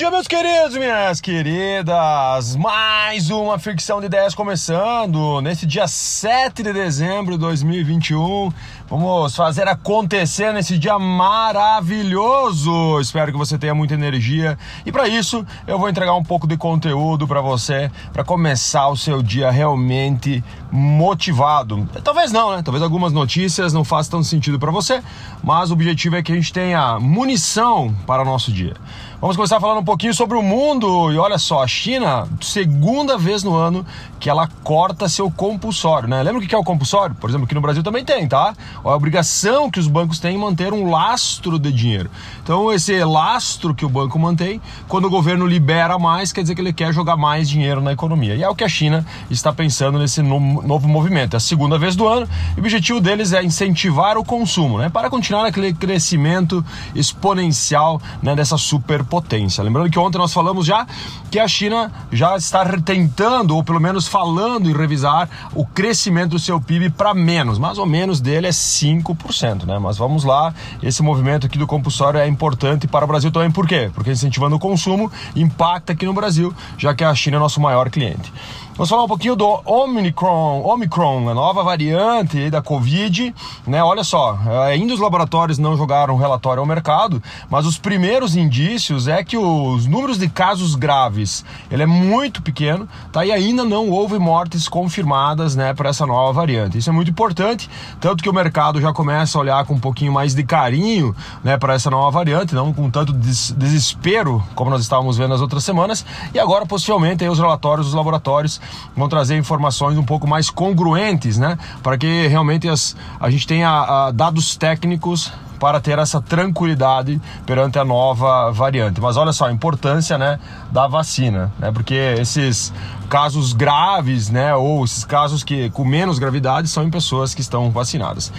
dia, 0.00 0.10
meus 0.10 0.26
queridos, 0.26 0.78
minhas 0.78 1.20
queridas! 1.20 2.56
Mais 2.56 3.28
uma 3.28 3.58
ficção 3.58 4.00
de 4.00 4.06
ideias 4.06 4.34
começando 4.34 5.42
nesse 5.42 5.66
dia 5.66 5.86
7 5.86 6.62
de 6.62 6.72
dezembro 6.72 7.34
de 7.34 7.40
2021. 7.40 8.50
Vamos 8.88 9.36
fazer 9.36 9.68
acontecer 9.68 10.54
nesse 10.54 10.78
dia 10.78 10.98
maravilhoso. 10.98 12.98
Espero 12.98 13.30
que 13.30 13.36
você 13.36 13.58
tenha 13.58 13.74
muita 13.74 13.92
energia 13.92 14.56
e 14.86 14.90
para 14.90 15.06
isso 15.06 15.44
eu 15.66 15.78
vou 15.78 15.86
entregar 15.86 16.14
um 16.14 16.24
pouco 16.24 16.46
de 16.46 16.56
conteúdo 16.56 17.28
para 17.28 17.42
você 17.42 17.90
para 18.10 18.24
começar 18.24 18.88
o 18.88 18.96
seu 18.96 19.22
dia 19.22 19.50
realmente 19.50 20.42
motivado. 20.70 21.88
Talvez 22.04 22.32
não, 22.32 22.56
né? 22.56 22.62
Talvez 22.62 22.82
algumas 22.82 23.12
notícias 23.12 23.72
não 23.72 23.84
façam 23.84 24.18
tanto 24.18 24.28
sentido 24.28 24.58
para 24.58 24.70
você, 24.70 25.02
mas 25.42 25.70
o 25.70 25.74
objetivo 25.74 26.16
é 26.16 26.22
que 26.22 26.32
a 26.32 26.34
gente 26.34 26.52
tenha 26.52 26.98
munição 26.98 27.94
para 28.06 28.22
o 28.22 28.24
nosso 28.24 28.52
dia. 28.52 28.74
Vamos 29.20 29.36
começar 29.36 29.60
falando 29.60 29.80
um 29.80 29.84
pouquinho 29.84 30.14
sobre 30.14 30.38
o 30.38 30.42
mundo. 30.42 31.12
E 31.12 31.18
olha 31.18 31.36
só, 31.36 31.62
a 31.62 31.66
China, 31.66 32.26
segunda 32.40 33.18
vez 33.18 33.44
no 33.44 33.54
ano 33.54 33.84
que 34.18 34.30
ela 34.30 34.48
corta 34.64 35.10
seu 35.10 35.30
compulsório, 35.30 36.08
né? 36.08 36.22
Lembra 36.22 36.42
o 36.42 36.46
que 36.46 36.54
é 36.54 36.58
o 36.58 36.64
compulsório? 36.64 37.14
Por 37.14 37.28
exemplo, 37.28 37.44
aqui 37.44 37.54
no 37.54 37.60
Brasil 37.60 37.82
também 37.82 38.02
tem, 38.02 38.26
tá? 38.26 38.54
A 38.82 38.94
obrigação 38.94 39.70
que 39.70 39.78
os 39.78 39.86
bancos 39.86 40.18
têm 40.18 40.36
em 40.36 40.38
manter 40.38 40.72
um 40.72 40.90
lastro 40.90 41.58
de 41.58 41.70
dinheiro. 41.70 42.10
Então, 42.42 42.72
esse 42.72 43.04
lastro 43.04 43.74
que 43.74 43.84
o 43.84 43.90
banco 43.90 44.18
mantém, 44.18 44.58
quando 44.88 45.04
o 45.04 45.10
governo 45.10 45.46
libera 45.46 45.98
mais, 45.98 46.32
quer 46.32 46.40
dizer 46.40 46.54
que 46.54 46.62
ele 46.62 46.72
quer 46.72 46.92
jogar 46.92 47.18
mais 47.18 47.46
dinheiro 47.46 47.82
na 47.82 47.92
economia. 47.92 48.34
E 48.34 48.42
é 48.42 48.48
o 48.48 48.54
que 48.54 48.64
a 48.64 48.68
China 48.70 49.04
está 49.30 49.52
pensando 49.52 49.98
nesse 49.98 50.22
novo 50.22 50.59
movimento. 50.62 51.34
É 51.34 51.36
a 51.36 51.40
segunda 51.40 51.78
vez 51.78 51.96
do 51.96 52.06
ano 52.06 52.28
e 52.56 52.60
o 52.60 52.60
objetivo 52.60 53.00
deles 53.00 53.32
é 53.32 53.42
incentivar 53.42 54.16
o 54.16 54.24
consumo, 54.24 54.78
né? 54.78 54.88
Para 54.88 55.10
continuar 55.10 55.46
aquele 55.46 55.72
crescimento 55.72 56.64
exponencial 56.94 58.00
né, 58.22 58.34
dessa 58.34 58.56
super 58.56 59.04
potência. 59.04 59.62
Lembrando 59.62 59.90
que 59.90 59.98
ontem 59.98 60.18
nós 60.18 60.32
falamos 60.32 60.66
já 60.66 60.86
que 61.30 61.38
a 61.38 61.46
China 61.46 61.92
já 62.10 62.36
está 62.36 62.64
tentando, 62.80 63.54
ou 63.54 63.62
pelo 63.62 63.80
menos 63.80 64.06
falando 64.06 64.68
em 64.68 64.72
revisar 64.72 65.28
o 65.54 65.64
crescimento 65.64 66.30
do 66.30 66.38
seu 66.38 66.60
PIB 66.60 66.90
para 66.90 67.14
menos, 67.14 67.58
mais 67.58 67.78
ou 67.78 67.86
menos 67.86 68.20
dele 68.20 68.46
é 68.46 68.50
5%, 68.50 69.64
né? 69.64 69.78
Mas 69.78 69.96
vamos 69.96 70.24
lá, 70.24 70.52
esse 70.82 71.02
movimento 71.02 71.46
aqui 71.46 71.58
do 71.58 71.66
compulsório 71.66 72.18
é 72.18 72.26
importante 72.26 72.86
para 72.86 73.04
o 73.04 73.08
Brasil 73.08 73.30
também, 73.30 73.50
por 73.50 73.66
quê? 73.66 73.90
Porque 73.94 74.10
incentivando 74.10 74.56
o 74.56 74.58
consumo 74.58 75.10
impacta 75.34 75.92
aqui 75.92 76.06
no 76.06 76.12
Brasil, 76.12 76.54
já 76.76 76.94
que 76.94 77.04
a 77.04 77.14
China 77.14 77.36
é 77.36 77.40
nosso 77.40 77.60
maior 77.60 77.90
cliente. 77.90 78.32
Vamos 78.80 78.88
falar 78.88 79.04
um 79.04 79.08
pouquinho 79.08 79.36
do 79.36 79.60
Omicron, 79.66 80.62
Omicron, 80.64 81.28
a 81.28 81.34
nova 81.34 81.62
variante 81.62 82.48
da 82.48 82.62
Covid, 82.62 83.34
né? 83.66 83.84
Olha 83.84 84.02
só, 84.02 84.38
ainda 84.66 84.94
os 84.94 85.00
laboratórios 85.00 85.58
não 85.58 85.76
jogaram 85.76 86.16
relatório 86.16 86.62
ao 86.62 86.66
mercado, 86.66 87.22
mas 87.50 87.66
os 87.66 87.76
primeiros 87.76 88.34
indícios 88.34 89.06
é 89.06 89.22
que 89.22 89.36
os 89.36 89.84
números 89.84 90.16
de 90.16 90.30
casos 90.30 90.74
graves, 90.74 91.44
ele 91.70 91.82
é 91.82 91.86
muito 91.86 92.40
pequeno, 92.40 92.88
tá? 93.12 93.22
E 93.22 93.30
ainda 93.30 93.66
não 93.66 93.90
houve 93.90 94.18
mortes 94.18 94.66
confirmadas, 94.66 95.54
né, 95.54 95.74
para 95.74 95.90
essa 95.90 96.06
nova 96.06 96.32
variante. 96.32 96.78
Isso 96.78 96.88
é 96.88 96.92
muito 96.94 97.10
importante, 97.10 97.68
tanto 98.00 98.22
que 98.22 98.30
o 98.30 98.32
mercado 98.32 98.80
já 98.80 98.94
começa 98.94 99.36
a 99.36 99.42
olhar 99.42 99.66
com 99.66 99.74
um 99.74 99.78
pouquinho 99.78 100.10
mais 100.10 100.34
de 100.34 100.42
carinho, 100.42 101.14
né, 101.44 101.58
para 101.58 101.74
essa 101.74 101.90
nova 101.90 102.10
variante, 102.10 102.54
não 102.54 102.72
com 102.72 102.88
tanto 102.88 103.12
des 103.12 103.50
desespero 103.50 104.42
como 104.54 104.70
nós 104.70 104.80
estávamos 104.80 105.18
vendo 105.18 105.28
nas 105.28 105.42
outras 105.42 105.64
semanas. 105.64 106.02
E 106.32 106.38
agora 106.38 106.64
possivelmente 106.64 107.22
aí, 107.22 107.28
os 107.28 107.38
relatórios 107.38 107.84
dos 107.84 107.94
laboratórios 107.94 108.58
vão 108.96 109.08
trazer 109.08 109.36
informações 109.36 109.96
um 109.98 110.04
pouco 110.04 110.26
mais 110.26 110.50
congruentes, 110.50 111.38
né? 111.38 111.58
Para 111.82 111.96
que 111.96 112.26
realmente 112.26 112.68
as, 112.68 112.96
a 113.18 113.30
gente 113.30 113.46
tenha 113.46 113.68
a, 113.68 114.10
dados 114.10 114.56
técnicos 114.56 115.32
para 115.60 115.78
ter 115.78 115.98
essa 115.98 116.20
tranquilidade 116.22 117.20
perante 117.44 117.78
a 117.78 117.84
nova 117.84 118.50
variante. 118.50 119.00
Mas 119.00 119.18
olha 119.18 119.32
só 119.32 119.46
a 119.46 119.52
importância, 119.52 120.16
né, 120.16 120.40
da 120.72 120.88
vacina, 120.88 121.52
né? 121.58 121.70
Porque 121.70 121.94
esses 121.94 122.72
casos 123.10 123.52
graves, 123.52 124.30
né, 124.30 124.54
ou 124.54 124.84
esses 124.84 125.04
casos 125.04 125.44
que 125.44 125.68
com 125.70 125.84
menos 125.84 126.18
gravidade 126.18 126.66
são 126.68 126.82
em 126.82 126.90
pessoas 126.90 127.34
que 127.34 127.42
estão 127.42 127.70
vacinadas. 127.70 128.32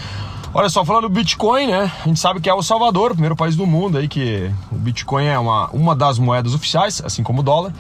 Olha 0.54 0.68
só, 0.68 0.84
falando 0.84 1.04
do 1.04 1.10
Bitcoin, 1.10 1.68
né? 1.68 1.90
A 2.04 2.08
gente 2.10 2.20
sabe 2.20 2.42
que 2.42 2.50
é 2.50 2.54
o 2.54 2.62
Salvador, 2.62 3.12
o 3.12 3.14
primeiro 3.14 3.38
país 3.38 3.56
do 3.56 3.66
mundo 3.66 3.98
aí 3.98 4.10
que 4.10 4.52
o 4.70 4.76
Bitcoin 4.76 5.26
é 5.26 5.40
uma, 5.40 5.70
uma 5.70 5.96
das 5.96 6.20
moedas 6.20 6.54
oficiais, 6.54 7.02
assim 7.06 7.24
como 7.24 7.40
o 7.40 7.44
dólar. 7.44 7.72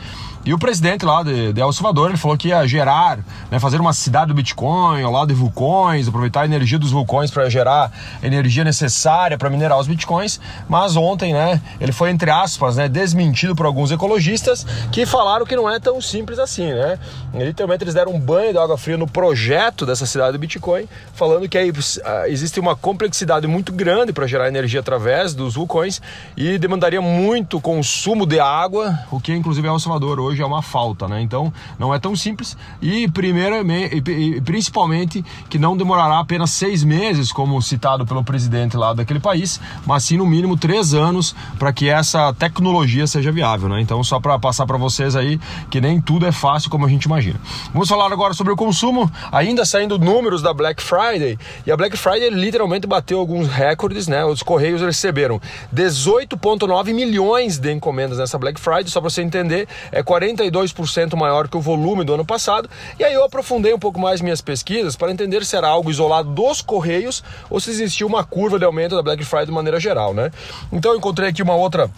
E 0.43 0.55
o 0.55 0.57
presidente 0.57 1.05
lá 1.05 1.21
de, 1.21 1.53
de 1.53 1.61
El 1.61 1.71
Salvador, 1.71 2.09
ele 2.09 2.17
falou 2.17 2.35
que 2.35 2.47
ia 2.47 2.65
gerar, 2.65 3.19
né, 3.51 3.59
fazer 3.59 3.79
uma 3.79 3.93
cidade 3.93 4.29
do 4.29 4.33
Bitcoin, 4.33 5.03
ao 5.03 5.11
lado 5.11 5.27
de 5.27 5.35
vulcões, 5.35 6.07
aproveitar 6.07 6.41
a 6.41 6.45
energia 6.45 6.79
dos 6.79 6.89
vulcões 6.89 7.29
para 7.29 7.47
gerar 7.47 7.91
energia 8.23 8.63
necessária 8.63 9.37
para 9.37 9.51
minerar 9.51 9.77
os 9.77 9.85
Bitcoins. 9.85 10.39
Mas 10.67 10.95
ontem, 10.95 11.31
né, 11.31 11.61
ele 11.79 11.91
foi, 11.91 12.09
entre 12.09 12.31
aspas, 12.31 12.75
né, 12.75 12.89
desmentido 12.89 13.55
por 13.55 13.67
alguns 13.67 13.91
ecologistas 13.91 14.65
que 14.91 15.05
falaram 15.05 15.45
que 15.45 15.55
não 15.55 15.69
é 15.69 15.79
tão 15.79 16.01
simples 16.01 16.39
assim, 16.39 16.73
né? 16.73 16.97
Literalmente 17.35 17.83
eles 17.83 17.93
deram 17.93 18.11
um 18.11 18.19
banho 18.19 18.51
de 18.51 18.57
água 18.57 18.77
fria 18.79 18.97
no 18.97 19.07
projeto 19.07 19.85
dessa 19.85 20.07
cidade 20.07 20.31
do 20.31 20.39
Bitcoin, 20.39 20.87
falando 21.13 21.47
que 21.47 21.57
aí, 21.57 21.71
ah, 22.03 22.27
existe 22.27 22.59
uma 22.59 22.75
complexidade 22.75 23.45
muito 23.45 23.71
grande 23.71 24.11
para 24.11 24.25
gerar 24.25 24.47
energia 24.47 24.79
através 24.79 25.35
dos 25.35 25.53
vulcões 25.53 26.01
e 26.35 26.57
demandaria 26.57 27.01
muito 27.01 27.61
consumo 27.61 28.25
de 28.25 28.39
água, 28.39 28.97
o 29.11 29.19
que 29.19 29.31
inclusive 29.33 29.67
é 29.67 29.69
El 29.69 29.79
Salvador 29.79 30.19
hoje 30.19 30.30
hoje 30.31 30.41
é 30.41 30.45
uma 30.45 30.61
falta, 30.61 31.07
né? 31.07 31.21
Então 31.21 31.53
não 31.77 31.93
é 31.93 31.99
tão 31.99 32.15
simples 32.15 32.57
e 32.81 33.07
primeiramente, 33.09 34.01
e 34.09 34.41
principalmente 34.41 35.23
que 35.49 35.59
não 35.59 35.75
demorará 35.75 36.19
apenas 36.19 36.51
seis 36.51 36.83
meses, 36.83 37.31
como 37.31 37.61
citado 37.61 38.05
pelo 38.05 38.23
presidente 38.23 38.77
lá 38.77 38.93
daquele 38.93 39.19
país, 39.19 39.59
mas 39.85 40.03
sim 40.03 40.17
no 40.17 40.25
mínimo 40.25 40.57
três 40.57 40.93
anos 40.93 41.35
para 41.59 41.71
que 41.73 41.89
essa 41.89 42.33
tecnologia 42.33 43.05
seja 43.05 43.31
viável, 43.31 43.69
né? 43.69 43.81
Então 43.81 44.03
só 44.03 44.19
para 44.19 44.39
passar 44.39 44.65
para 44.65 44.77
vocês 44.77 45.15
aí 45.15 45.39
que 45.69 45.81
nem 45.81 45.99
tudo 45.99 46.25
é 46.25 46.31
fácil 46.31 46.69
como 46.69 46.85
a 46.85 46.89
gente 46.89 47.03
imagina. 47.03 47.39
Vamos 47.73 47.89
falar 47.89 48.11
agora 48.11 48.33
sobre 48.33 48.53
o 48.53 48.55
consumo, 48.55 49.11
ainda 49.31 49.65
saindo 49.65 49.99
números 49.99 50.41
da 50.41 50.53
Black 50.53 50.81
Friday 50.81 51.37
e 51.65 51.71
a 51.71 51.77
Black 51.77 51.97
Friday 51.97 52.29
literalmente 52.29 52.87
bateu 52.87 53.19
alguns 53.19 53.47
recordes, 53.47 54.07
né? 54.07 54.23
Os 54.25 54.41
correios 54.41 54.81
receberam 54.81 55.41
18,9 55.75 56.93
milhões 56.93 57.57
de 57.57 57.71
encomendas 57.71 58.17
nessa 58.17 58.37
Black 58.37 58.59
Friday, 58.59 58.87
só 58.87 59.01
para 59.01 59.09
você 59.09 59.21
entender, 59.21 59.67
é 59.91 60.01
40 60.01 60.20
42% 60.21 61.15
maior 61.15 61.47
que 61.47 61.57
o 61.57 61.61
volume 61.61 62.03
do 62.03 62.13
ano 62.13 62.25
passado. 62.25 62.69
E 62.99 63.03
aí 63.03 63.13
eu 63.13 63.23
aprofundei 63.23 63.73
um 63.73 63.79
pouco 63.79 63.99
mais 63.99 64.21
minhas 64.21 64.41
pesquisas 64.41 64.95
para 64.95 65.11
entender 65.11 65.43
se 65.43 65.55
era 65.55 65.67
algo 65.67 65.89
isolado 65.89 66.29
dos 66.29 66.61
Correios 66.61 67.23
ou 67.49 67.59
se 67.59 67.71
existia 67.71 68.05
uma 68.05 68.23
curva 68.23 68.59
de 68.59 68.65
aumento 68.65 68.95
da 68.95 69.01
Black 69.01 69.23
Friday 69.23 69.47
de 69.47 69.51
maneira 69.51 69.79
geral, 69.79 70.13
né? 70.13 70.31
Então 70.71 70.91
eu 70.91 70.97
encontrei 70.97 71.29
aqui 71.29 71.41
uma 71.41 71.55
outra 71.55 71.89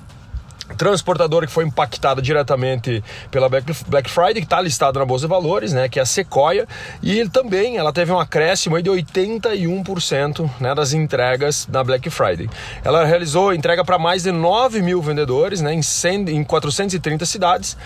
transportadora 0.74 1.46
que 1.46 1.52
foi 1.52 1.66
impactada 1.66 2.22
diretamente 2.22 3.04
pela 3.32 3.50
Black 3.50 4.10
Friday, 4.10 4.36
que 4.36 4.42
está 4.42 4.62
listada 4.62 5.00
na 5.00 5.06
Bolsa 5.06 5.26
de 5.26 5.30
Valores, 5.30 5.74
né, 5.74 5.88
que 5.88 6.00
é 6.00 6.02
a 6.02 6.06
Sequoia, 6.06 6.68
e 7.02 7.28
também 7.30 7.78
ela 7.78 7.94
teve 7.94 8.12
um 8.12 8.20
acréscimo 8.20 8.82
de 8.82 8.90
81% 8.90 10.50
né, 10.60 10.74
das 10.76 10.94
entregas 10.94 11.68
na 11.72 11.84
Black 11.84 12.10
Friday. 12.10 12.50
Ela 12.84 13.06
realizou 13.06 13.54
entrega 13.54 13.84
para 13.84 13.98
mais 13.98 14.24
de 14.24 14.32
9 14.32 14.82
mil 14.82 15.02
vendedores 15.02 15.62
né, 15.62 15.74
em, 15.74 15.82
100, 15.82 16.30
em 16.30 16.44
430 16.44 17.26
cidades 17.26 17.78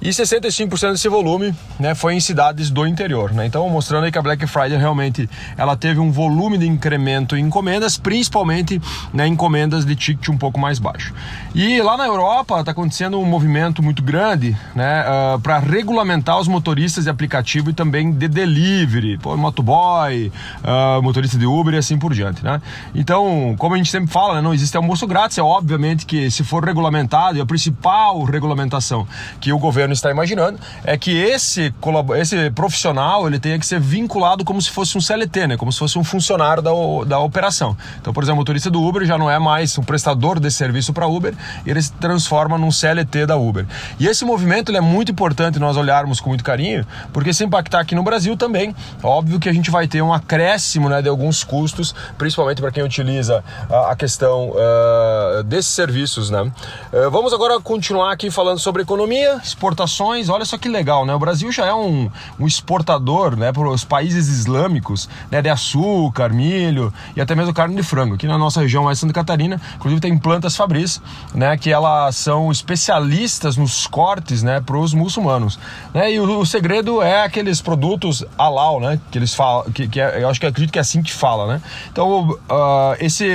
e 0.00 0.10
65% 0.10 0.92
desse 0.92 1.08
volume 1.08 1.54
né, 1.78 1.94
foi 1.94 2.14
em 2.14 2.20
cidades 2.20 2.70
do 2.70 2.86
interior. 2.86 3.32
Né? 3.32 3.46
Então, 3.46 3.68
mostrando 3.68 4.04
aí 4.04 4.12
que 4.12 4.18
a 4.18 4.22
Black 4.22 4.46
Friday 4.46 4.78
realmente 4.78 5.28
ela 5.56 5.76
teve 5.76 6.00
um 6.00 6.10
volume 6.10 6.58
de 6.58 6.66
incremento 6.66 7.36
em 7.36 7.46
encomendas, 7.46 7.96
principalmente 7.96 8.80
né, 9.12 9.26
encomendas 9.26 9.84
de 9.84 9.96
ticket 9.96 10.28
um 10.28 10.36
pouco 10.36 10.60
mais 10.60 10.78
baixo. 10.78 11.14
E 11.54 11.80
lá 11.80 11.96
na 11.96 12.06
Europa 12.06 12.35
está 12.40 12.70
acontecendo 12.70 13.18
um 13.18 13.24
movimento 13.24 13.82
muito 13.82 14.02
grande 14.02 14.56
né, 14.74 15.04
uh, 15.04 15.40
para 15.40 15.58
regulamentar 15.58 16.38
os 16.38 16.46
motoristas 16.46 17.04
de 17.04 17.10
aplicativo 17.10 17.70
e 17.70 17.72
também 17.72 18.12
de 18.12 18.28
delivery, 18.28 19.18
pô, 19.18 19.36
motoboy, 19.36 20.30
uh, 20.62 21.02
motorista 21.02 21.38
de 21.38 21.46
Uber 21.46 21.74
e 21.74 21.78
assim 21.78 21.98
por 21.98 22.14
diante. 22.14 22.44
Né? 22.44 22.60
Então, 22.94 23.54
como 23.58 23.74
a 23.74 23.78
gente 23.78 23.90
sempre 23.90 24.10
fala, 24.10 24.34
né, 24.34 24.40
não 24.40 24.54
existe 24.54 24.76
almoço 24.76 25.06
grátis, 25.06 25.38
é 25.38 25.42
obviamente 25.42 26.06
que 26.06 26.30
se 26.30 26.44
for 26.44 26.64
regulamentado, 26.64 27.38
e 27.38 27.40
a 27.40 27.46
principal 27.46 28.22
regulamentação 28.24 29.06
que 29.40 29.52
o 29.52 29.58
governo 29.58 29.92
está 29.92 30.10
imaginando 30.10 30.58
é 30.84 30.96
que 30.96 31.16
esse, 31.16 31.74
esse 32.18 32.50
profissional 32.50 33.26
ele 33.26 33.38
tenha 33.38 33.58
que 33.58 33.66
ser 33.66 33.80
vinculado 33.80 34.44
como 34.44 34.60
se 34.60 34.70
fosse 34.70 34.96
um 34.96 35.00
CLT, 35.00 35.46
né, 35.46 35.56
como 35.56 35.72
se 35.72 35.78
fosse 35.78 35.98
um 35.98 36.04
funcionário 36.04 36.62
da, 36.62 36.70
da 37.06 37.18
operação. 37.18 37.76
Então, 38.00 38.12
por 38.12 38.22
exemplo, 38.22 38.36
o 38.36 38.40
motorista 38.40 38.70
do 38.70 38.82
Uber 38.82 39.04
já 39.04 39.16
não 39.18 39.30
é 39.30 39.38
mais 39.38 39.76
um 39.78 39.82
prestador 39.82 40.38
de 40.38 40.50
serviço 40.50 40.92
para 40.92 41.06
Uber, 41.06 41.34
ele 41.66 41.80
se 41.80 41.92
transforma 41.92 42.25
num 42.58 42.70
CLT 42.70 43.26
da 43.26 43.36
Uber. 43.36 43.66
E 43.98 44.06
esse 44.06 44.24
movimento 44.24 44.74
é 44.74 44.80
muito 44.80 45.12
importante 45.12 45.58
nós 45.58 45.76
olharmos 45.76 46.20
com 46.20 46.28
muito 46.28 46.44
carinho, 46.44 46.86
porque 47.12 47.32
se 47.32 47.44
impactar 47.44 47.80
aqui 47.80 47.94
no 47.94 48.02
Brasil 48.02 48.36
também, 48.36 48.74
óbvio 49.02 49.38
que 49.38 49.48
a 49.48 49.52
gente 49.52 49.70
vai 49.70 49.86
ter 49.86 50.02
um 50.02 50.12
acréscimo 50.12 50.88
né, 50.88 51.00
de 51.02 51.08
alguns 51.08 51.44
custos, 51.44 51.94
principalmente 52.18 52.60
para 52.60 52.70
quem 52.70 52.82
utiliza 52.82 53.42
a, 53.70 53.92
a 53.92 53.96
questão 53.96 54.50
uh, 54.50 55.42
desses 55.44 55.70
serviços. 55.70 56.30
Né? 56.30 56.42
Uh, 56.42 57.10
vamos 57.10 57.32
agora 57.32 57.60
continuar 57.60 58.12
aqui 58.12 58.30
falando 58.30 58.58
sobre 58.58 58.82
economia, 58.82 59.40
exportações. 59.42 60.28
Olha 60.28 60.44
só 60.44 60.58
que 60.58 60.68
legal, 60.68 61.04
né? 61.06 61.14
O 61.14 61.18
Brasil 61.18 61.50
já 61.52 61.66
é 61.66 61.74
um, 61.74 62.10
um 62.38 62.46
exportador 62.46 63.36
né, 63.36 63.52
para 63.52 63.68
os 63.68 63.84
países 63.84 64.28
islâmicos 64.28 65.08
né, 65.30 65.42
de 65.42 65.48
açúcar, 65.48 66.30
milho 66.30 66.92
e 67.14 67.20
até 67.20 67.34
mesmo 67.34 67.52
carne 67.54 67.76
de 67.76 67.82
frango. 67.82 68.14
Aqui 68.14 68.26
na 68.26 68.38
nossa 68.38 68.60
região 68.60 68.84
mais 68.84 68.98
Santa 68.98 69.12
Catarina, 69.12 69.60
inclusive 69.76 70.00
tem 70.00 70.16
plantas 70.18 70.56
Fabris, 70.56 71.00
né, 71.34 71.56
que 71.56 71.70
elas 71.70 72.15
são 72.16 72.50
especialistas 72.50 73.58
nos 73.58 73.86
cortes, 73.86 74.42
né, 74.42 74.58
para 74.58 74.78
os 74.78 74.94
muçulmanos. 74.94 75.58
Né? 75.92 76.14
E 76.14 76.18
o, 76.18 76.38
o, 76.38 76.46
segredo 76.46 77.02
é 77.02 77.22
aqueles 77.22 77.60
produtos 77.60 78.24
halal, 78.38 78.80
né, 78.80 78.98
que 79.10 79.18
eles 79.18 79.34
falam, 79.34 79.70
que, 79.70 79.86
que 79.86 80.00
é, 80.00 80.22
eu 80.22 80.28
acho 80.30 80.40
que 80.40 80.46
acredito 80.46 80.72
que 80.72 80.78
é 80.78 80.80
assim 80.80 81.02
que 81.02 81.12
fala, 81.12 81.46
né. 81.46 81.62
Então 81.92 82.30
uh, 82.30 82.96
esse 82.98 83.26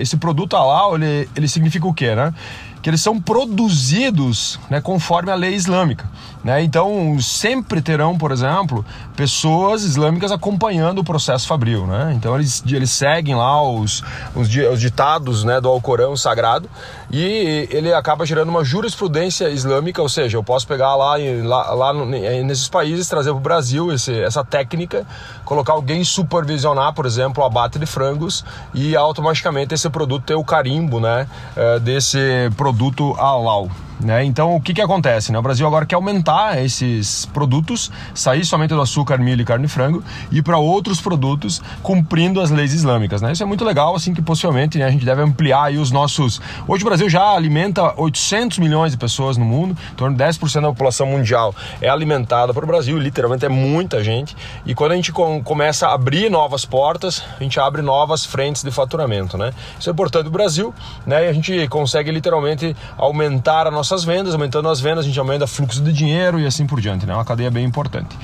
esse 0.00 0.16
produto 0.16 0.56
halal 0.56 0.96
ele, 0.96 1.28
ele 1.36 1.46
significa 1.46 1.86
o 1.86 1.94
quê, 1.94 2.16
né? 2.16 2.34
Que 2.82 2.88
eles 2.88 3.00
são 3.00 3.20
produzidos 3.20 4.58
né, 4.70 4.80
conforme 4.80 5.30
a 5.30 5.34
lei 5.34 5.54
islâmica. 5.54 6.08
Né? 6.42 6.62
Então, 6.62 7.18
sempre 7.20 7.82
terão, 7.82 8.16
por 8.16 8.32
exemplo, 8.32 8.84
pessoas 9.14 9.84
islâmicas 9.84 10.32
acompanhando 10.32 11.00
o 11.00 11.04
processo 11.04 11.46
fabril. 11.46 11.86
Né? 11.86 12.14
Então, 12.16 12.34
eles, 12.34 12.62
eles 12.66 12.90
seguem 12.90 13.34
lá 13.34 13.62
os, 13.62 14.02
os, 14.34 14.48
os 14.48 14.80
ditados 14.80 15.44
né, 15.44 15.60
do 15.60 15.68
Alcorão 15.68 16.16
sagrado 16.16 16.68
e 17.10 17.68
ele 17.70 17.92
acaba 17.92 18.24
gerando 18.24 18.48
uma 18.48 18.64
jurisprudência 18.64 19.50
islâmica, 19.50 20.00
ou 20.00 20.08
seja, 20.08 20.38
eu 20.38 20.44
posso 20.44 20.66
pegar 20.66 20.96
lá, 20.96 21.16
lá, 21.44 21.74
lá 21.74 22.06
nesses 22.06 22.68
países, 22.68 23.08
trazer 23.08 23.30
para 23.30 23.38
o 23.38 23.40
Brasil 23.40 23.92
esse, 23.92 24.18
essa 24.20 24.44
técnica, 24.44 25.06
colocar 25.50 25.72
alguém 25.72 26.04
supervisionar, 26.04 26.94
por 26.94 27.06
exemplo, 27.06 27.42
o 27.42 27.46
abate 27.46 27.76
de 27.76 27.84
frangos 27.84 28.44
e 28.72 28.94
automaticamente 28.94 29.74
esse 29.74 29.90
produto 29.90 30.22
ter 30.22 30.36
o 30.36 30.44
carimbo 30.44 31.00
né, 31.00 31.26
eh, 31.56 31.80
desse 31.80 32.48
produto 32.56 33.14
halal. 33.14 33.68
Né? 34.00 34.24
Então, 34.24 34.56
o 34.56 34.60
que, 34.60 34.72
que 34.72 34.80
acontece? 34.80 35.30
Né? 35.30 35.38
O 35.38 35.42
Brasil 35.42 35.66
agora 35.66 35.84
quer 35.84 35.96
aumentar 35.96 36.62
esses 36.62 37.26
produtos, 37.26 37.90
sair 38.14 38.44
somente 38.44 38.70
do 38.70 38.80
açúcar, 38.80 39.18
milho 39.18 39.42
e 39.42 39.44
carne 39.44 39.66
de 39.66 39.72
frango 39.72 40.02
e 40.30 40.40
para 40.42 40.58
outros 40.58 41.00
produtos 41.00 41.62
cumprindo 41.82 42.40
as 42.40 42.50
leis 42.50 42.72
islâmicas. 42.72 43.20
Né? 43.20 43.32
Isso 43.32 43.42
é 43.42 43.46
muito 43.46 43.64
legal, 43.64 43.94
assim 43.94 44.14
que 44.14 44.22
possivelmente 44.22 44.78
né, 44.78 44.84
a 44.84 44.90
gente 44.90 45.04
deve 45.04 45.22
ampliar 45.22 45.72
os 45.72 45.90
nossos. 45.90 46.40
Hoje 46.66 46.82
o 46.82 46.86
Brasil 46.86 47.08
já 47.08 47.34
alimenta 47.34 47.94
800 48.00 48.58
milhões 48.58 48.92
de 48.92 48.98
pessoas 48.98 49.36
no 49.36 49.44
mundo, 49.44 49.76
em 49.92 49.94
torno 49.94 50.16
de 50.16 50.24
10% 50.24 50.62
da 50.62 50.68
população 50.68 51.06
mundial 51.06 51.54
é 51.80 51.88
alimentada 51.88 52.52
para 52.52 52.64
o 52.64 52.66
Brasil, 52.66 52.98
literalmente 52.98 53.44
é 53.44 53.48
muita 53.48 54.02
gente. 54.02 54.36
E 54.64 54.74
quando 54.74 54.92
a 54.92 54.96
gente 54.96 55.12
com, 55.12 55.42
começa 55.42 55.88
a 55.88 55.94
abrir 55.94 56.30
novas 56.30 56.64
portas, 56.64 57.22
a 57.38 57.42
gente 57.42 57.58
abre 57.60 57.82
novas 57.82 58.24
frentes 58.24 58.62
de 58.62 58.70
faturamento. 58.70 59.36
Né? 59.36 59.52
Isso 59.78 59.90
é 59.90 59.92
importante 59.92 60.24
do 60.24 60.30
Brasil 60.30 60.74
né? 61.06 61.26
e 61.26 61.28
a 61.28 61.32
gente 61.32 61.68
consegue 61.68 62.10
literalmente 62.10 62.74
aumentar 62.96 63.66
a 63.66 63.70
nossa 63.70 63.89
nossas 63.90 64.04
vendas, 64.04 64.34
aumentando 64.34 64.68
as 64.68 64.80
vendas, 64.80 65.04
a 65.04 65.08
gente 65.08 65.18
aumenta 65.18 65.46
fluxo 65.46 65.82
de 65.82 65.92
dinheiro 65.92 66.38
e 66.38 66.46
assim 66.46 66.66
por 66.66 66.80
diante, 66.80 67.04
né? 67.04 67.12
É 67.12 67.16
uma 67.16 67.24
cadeia 67.24 67.50
bem 67.50 67.64
importante 67.64 68.16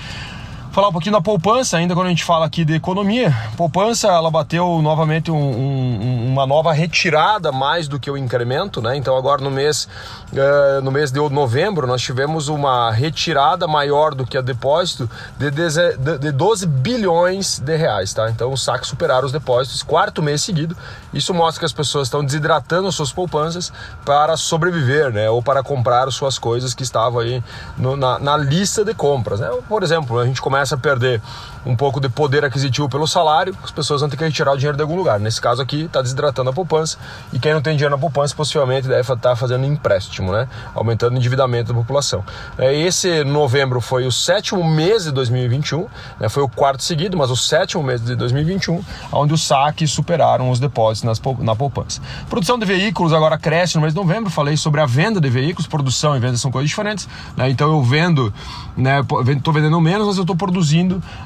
falar 0.77 0.89
um 0.89 0.93
pouquinho 0.93 1.15
da 1.15 1.23
poupança, 1.23 1.79
ainda 1.79 1.95
quando 1.95 2.09
a 2.09 2.11
gente 2.11 2.23
fala 2.23 2.45
aqui 2.45 2.63
de 2.63 2.75
economia. 2.75 3.35
Poupança, 3.57 4.09
ela 4.09 4.31
bateu 4.31 4.83
novamente 4.83 5.31
um, 5.31 5.35
um, 5.35 6.27
uma 6.31 6.47
nova 6.47 6.71
retirada 6.71 7.51
mais 7.51 7.89
do 7.89 7.99
que 7.99 8.11
o 8.11 8.17
incremento, 8.19 8.83
né? 8.83 8.95
Então 8.95 9.17
agora 9.17 9.41
no 9.43 9.51
mês, 9.51 9.89
uh, 10.35 10.83
no 10.83 10.93
mês 10.93 11.11
de 11.11 11.19
novembro 11.31 11.87
nós 11.87 12.03
tivemos 12.03 12.49
uma 12.49 12.91
retirada 12.91 13.67
maior 13.67 14.15
do 14.15 14.27
que 14.27 14.37
a 14.37 14.43
depósito 14.43 15.09
de, 15.39 15.51
de, 15.51 16.19
de 16.19 16.31
12 16.31 16.67
bilhões 16.67 17.59
de 17.59 17.75
reais, 17.75 18.13
tá? 18.13 18.29
Então 18.29 18.53
os 18.53 18.63
saques 18.63 18.91
superaram 18.91 19.25
os 19.25 19.33
depósitos, 19.33 19.83
quarto 19.83 20.23
mês 20.23 20.43
seguido. 20.43 20.77
Isso 21.11 21.33
mostra 21.33 21.61
que 21.61 21.65
as 21.65 21.73
pessoas 21.73 22.09
estão 22.09 22.23
desidratando 22.23 22.93
suas 22.93 23.11
poupanças 23.11 23.73
para 24.05 24.37
sobreviver, 24.37 25.11
né? 25.11 25.31
Ou 25.31 25.43
para 25.43 25.63
comprar 25.63 26.11
suas 26.13 26.39
coisas 26.39 26.75
que 26.75 26.83
estavam 26.83 27.21
aí 27.21 27.43
no, 27.79 27.97
na, 27.97 28.19
na 28.19 28.37
lista 28.37 28.85
de 28.85 28.93
compras, 28.93 29.41
né? 29.41 29.49
Por 29.67 29.83
exemplo, 29.83 30.19
a 30.19 30.27
gente 30.27 30.43
começa 30.43 30.66
começa 30.67 30.75
a 30.75 30.79
perder 30.79 31.23
um 31.65 31.75
pouco 31.75 32.01
de 32.01 32.09
poder 32.09 32.45
aquisitivo 32.45 32.89
pelo 32.89 33.07
salário, 33.07 33.57
as 33.63 33.71
pessoas 33.71 34.01
vão 34.01 34.11
ter 34.11 34.17
que 34.17 34.25
retirar 34.25 34.53
o 34.53 34.57
dinheiro 34.57 34.77
de 34.77 34.83
algum 34.83 34.97
lugar. 34.97 35.19
Nesse 35.19 35.41
caso 35.41 35.63
aqui, 35.63 35.83
está 35.83 36.03
desidratando 36.03 36.51
a 36.51 36.53
poupança 36.53 36.99
e 37.33 37.39
quem 37.39 37.53
não 37.53 37.61
tem 37.61 37.75
dinheiro 37.75 37.95
na 37.95 38.01
poupança 38.01 38.35
possivelmente 38.35 38.87
deve 38.87 39.01
estar 39.01 39.17
tá 39.17 39.37
fazendo 39.37 39.65
empréstimo, 39.65 40.33
né? 40.33 40.49
aumentando 40.75 41.15
o 41.15 41.17
endividamento 41.17 41.73
da 41.73 41.79
população. 41.79 42.25
É, 42.59 42.75
esse 42.75 43.25
novembro 43.25 43.81
foi 43.81 44.07
o 44.07 44.13
sétimo 44.13 44.63
mês 44.69 45.05
de 45.05 45.13
2021, 45.13 45.87
né? 46.21 46.29
foi 46.29 46.43
o 46.43 46.49
quarto 46.49 46.83
seguido, 46.83 47.17
mas 47.17 47.31
o 47.31 47.37
sétimo 47.37 47.83
mês 47.83 48.01
de 48.01 48.15
2021, 48.15 48.83
onde 49.13 49.35
os 49.35 49.43
saques 49.45 49.91
superaram 49.91 50.51
os 50.51 50.61
depósitos 50.61 51.03
nas, 51.03 51.39
na 51.41 51.57
poupança. 51.57 52.01
Produção 52.29 52.59
de 52.59 52.65
veículos 52.65 53.13
agora 53.13 53.39
cresce 53.39 53.77
no 53.77 53.83
mês 53.83 53.93
de 53.93 54.01
novembro, 54.01 54.31
falei 54.31 54.57
sobre 54.57 54.81
a 54.81 54.87
venda 54.87 55.21
de 55.21 55.29
veículos, 55.29 55.67
produção 55.67 56.17
e 56.17 56.21
venda 56.21 56.37
são 56.37 56.51
coisas 56.51 56.69
diferentes, 56.69 57.09
né? 57.37 57.51
então 57.51 57.73
eu 57.73 57.83
vendo, 57.83 58.33
né, 58.77 59.01
estou 59.37 59.53
vendendo 59.53 59.81
menos, 59.81 60.07
mas 60.07 60.17
eu 60.17 60.23
estou 60.23 60.37
produzindo 60.37 60.56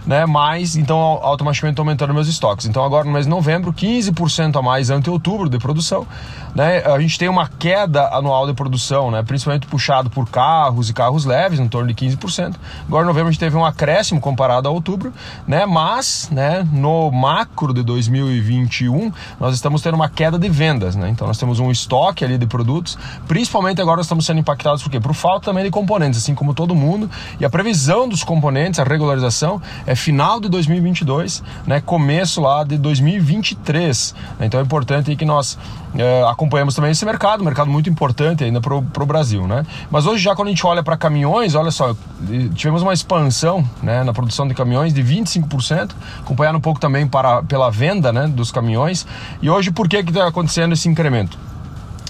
né, 0.07 0.27
mais, 0.27 0.77
então 0.77 0.99
automaticamente 0.99 1.73
estou 1.73 1.83
aumentando 1.83 2.13
meus 2.13 2.29
estoques. 2.29 2.67
Então 2.67 2.85
agora 2.85 3.05
no 3.05 3.13
mês 3.13 3.27
de 3.27 3.31
novembro, 3.31 3.73
15% 3.73 4.59
a 4.59 4.63
mais 4.63 4.91
ante 4.91 5.09
outubro 5.09 5.49
de 5.49 5.59
produção. 5.59 6.07
Né? 6.55 6.83
A 6.85 6.99
gente 7.01 7.19
tem 7.19 7.29
uma 7.29 7.49
queda 7.49 8.09
anual 8.09 8.47
de 8.47 8.55
produção, 8.55 9.11
né, 9.11 9.23
principalmente 9.23 9.67
puxado 9.67 10.11
por 10.11 10.29
carros 10.29 10.91
e 10.91 10.93
carros 10.93 11.25
leves, 11.25 11.61
em 11.61 11.69
torno 11.69 11.93
de 11.93 11.95
15%. 11.95 12.57
Agora 12.87 13.05
em 13.05 13.07
novembro 13.07 13.29
a 13.29 13.33
gente 13.33 13.41
teve 13.41 13.57
um 13.57 13.65
acréscimo 13.65 14.21
comparado 14.21 14.69
a 14.69 14.71
outubro, 14.71 15.13
né, 15.47 15.67
mas 15.67 16.29
né, 16.31 16.67
no 16.73 17.11
macro 17.11 17.73
de 17.73 17.83
2021 17.83 19.13
nós 19.39 19.55
estamos 19.55 19.83
tendo 19.83 19.95
uma 19.95 20.09
queda 20.09 20.39
de 20.39 20.49
vendas. 20.49 20.97
Né? 20.97 21.09
Então 21.09 21.27
nós 21.27 21.39
temos 21.39 21.61
um 21.61 21.71
estoque 21.71 22.25
ali 22.25 22.37
de 22.37 22.47
produtos, 22.47 22.99
principalmente 23.29 23.81
agora 23.81 23.99
nós 23.99 24.07
estamos 24.07 24.27
sendo 24.27 24.41
impactados 24.41 24.83
por 24.83 24.91
quê? 24.91 25.01
Por 25.01 25.15
falta 25.15 25.47
também 25.47 25.65
de 25.65 25.71
componentes, 25.71 26.21
assim 26.21 26.35
como 26.35 26.53
todo 26.55 26.75
mundo. 26.75 27.11
E 27.39 27.45
a 27.45 27.51
previsão 27.51 28.09
dos 28.09 28.25
componentes, 28.25 28.81
a 28.81 28.85
regularização, 29.11 29.61
é 29.87 29.95
final 29.95 30.41
de 30.41 30.49
2022, 30.49 31.43
né, 31.67 31.81
começo 31.81 32.41
lá 32.41 32.65
de 32.65 32.79
2023. 32.79 34.15
Então 34.41 34.61
é 34.61 34.63
importante 34.63 35.15
que 35.17 35.25
nós 35.25 35.59
é, 35.97 36.23
acompanhamos 36.29 36.75
também 36.75 36.91
esse 36.91 37.05
mercado, 37.05 37.45
mercado 37.45 37.71
muito 37.71 37.91
importante 37.91 38.45
ainda 38.45 38.61
para 38.61 38.75
o 38.77 39.07
Brasil. 39.07 39.47
Né? 39.47 39.65
Mas 39.91 40.07
hoje 40.07 40.23
já 40.23 40.35
quando 40.35 40.49
a 40.49 40.51
gente 40.51 40.67
olha 40.67 40.83
para 40.83 40.97
caminhões, 40.97 41.55
olha 41.55 41.71
só, 41.71 41.95
tivemos 42.55 42.83
uma 42.83 42.93
expansão 42.93 43.69
né, 43.83 44.05
na 44.05 44.13
produção 44.13 44.47
de 44.47 44.55
caminhões 44.55 44.95
de 44.95 45.03
25%, 45.03 45.91
acompanhando 46.21 46.57
um 46.57 46.61
pouco 46.61 46.81
também 46.81 47.07
para, 47.07 47.43
pela 47.43 47.71
venda 47.71 48.13
né, 48.13 48.27
dos 48.29 48.51
caminhões. 48.51 49.07
E 49.43 49.51
hoje 49.51 49.71
por 49.71 49.89
que 49.89 49.97
está 49.97 50.27
acontecendo 50.27 50.73
esse 50.73 50.89
incremento? 50.89 51.39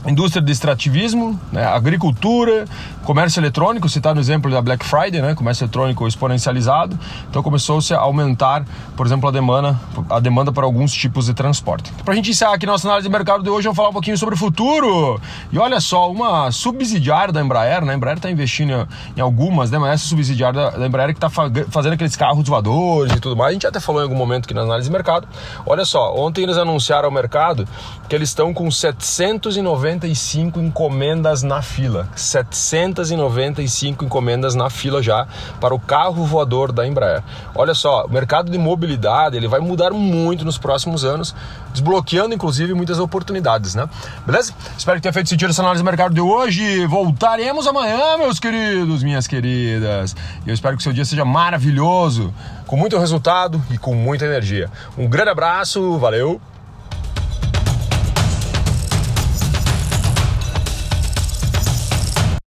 Indústria 0.07 0.43
de 0.43 0.51
extrativismo, 0.51 1.39
né, 1.53 1.65
agricultura, 1.65 2.65
comércio 3.05 3.41
eletrônico, 3.41 3.89
citar 3.89 4.15
no 4.15 4.21
exemplo 4.21 4.51
da 4.51 4.63
Black 4.63 4.85
Friday, 4.85 5.21
né, 5.21 5.35
comércio 5.35 5.65
eletrônico 5.65 6.07
exponencializado, 6.09 6.99
então 7.29 7.43
começou-se 7.43 7.93
a 7.93 7.99
aumentar, 7.99 8.65
por 8.97 9.07
exemplo, 9.07 9.29
a 9.29 9.33
demanda, 9.33 9.79
a 10.09 10.19
demanda 10.19 10.53
para 10.53 10.65
alguns 10.65 10.93
tipos 10.93 11.27
de 11.27 11.35
transporte. 11.35 11.93
Para 12.05 12.15
a 12.15 12.17
gente 12.17 12.31
encerrar 12.31 12.55
aqui 12.55 12.65
nossa 12.65 12.89
análise 12.89 13.09
de 13.09 13.13
mercado 13.13 13.43
de 13.43 13.51
hoje, 13.51 13.65
vamos 13.65 13.77
falar 13.77 13.91
um 13.91 13.93
pouquinho 13.93 14.17
sobre 14.17 14.35
o 14.35 14.39
futuro. 14.39 15.21
E 15.53 15.59
olha 15.59 15.81
só, 15.81 16.11
uma 16.11 16.51
subsidiária 16.51 17.33
da 17.33 17.43
Embraer, 17.43 17.85
né, 17.85 17.93
a 17.93 17.97
Embraer 17.97 18.17
está 18.17 18.31
investindo 18.31 18.89
em 19.17 19.21
algumas, 19.21 19.71
né, 19.71 19.79
mas 19.79 19.95
essa 19.95 20.07
subsidiária 20.07 20.71
da, 20.71 20.87
Embraer 20.87 21.15
que 21.15 21.25
está 21.25 21.29
fazendo 21.29 21.93
aqueles 21.93 22.17
carros 22.17 22.49
voadores 22.49 23.13
e 23.13 23.21
tudo 23.21 23.37
mais, 23.37 23.51
a 23.51 23.53
gente 23.53 23.67
até 23.67 23.79
falou 23.79 24.01
em 24.01 24.05
algum 24.05 24.17
momento 24.17 24.47
aqui 24.47 24.55
na 24.55 24.63
análise 24.63 24.89
de 24.89 24.93
mercado. 24.93 25.29
Olha 25.67 25.85
só, 25.85 26.15
ontem 26.17 26.43
eles 26.43 26.57
anunciaram 26.57 27.07
ao 27.07 27.13
mercado 27.13 27.69
que 28.09 28.15
eles 28.15 28.31
estão 28.31 28.55
com 28.55 28.71
790 28.71 29.90
795 29.91 30.61
encomendas 30.61 31.43
na 31.43 31.63
fila. 31.63 32.09
795 32.15 34.05
encomendas 34.05 34.55
na 34.55 34.71
fila 34.71 35.03
já 35.03 35.27
para 35.61 35.75
o 35.75 35.81
carro 35.81 36.25
voador 36.25 36.71
da 36.71 36.87
Embraer. 36.87 37.23
Olha 37.55 37.75
só, 37.75 38.05
o 38.05 38.09
mercado 38.11 38.51
de 38.51 38.59
mobilidade 38.59 39.37
ele 39.37 39.49
vai 39.49 39.61
mudar 39.61 39.91
muito 39.91 40.45
nos 40.45 40.59
próximos 40.59 41.05
anos, 41.05 41.35
desbloqueando 41.73 42.35
inclusive 42.35 42.73
muitas 42.75 42.99
oportunidades, 42.99 43.75
né? 43.75 43.89
Beleza? 44.25 44.55
Espero 44.77 44.99
que 44.99 45.03
tenha 45.03 45.13
feito 45.13 45.29
sentido 45.29 45.51
essa 45.51 45.63
análise 45.63 45.83
do 45.83 45.87
mercado 45.87 46.15
de 46.15 46.21
hoje. 46.21 46.87
Voltaremos 46.87 47.67
amanhã, 47.67 48.17
meus 48.19 48.39
queridos, 48.39 49.03
minhas 49.03 49.27
queridas. 49.27 50.15
Eu 50.47 50.55
espero 50.55 50.77
que 50.77 50.81
o 50.81 50.85
seu 50.85 50.93
dia 50.93 51.05
seja 51.05 51.25
maravilhoso, 51.25 52.33
com 52.67 52.77
muito 52.77 52.99
resultado 52.99 53.61
e 53.71 53.79
com 53.79 53.95
muita 53.95 54.25
energia. 54.25 54.71
Um 54.97 55.09
grande 55.09 55.31
abraço, 55.31 55.99
valeu! 55.99 56.41